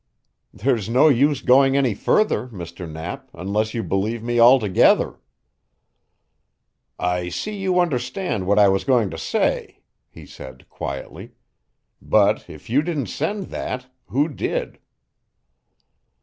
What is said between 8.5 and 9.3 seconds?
I was going to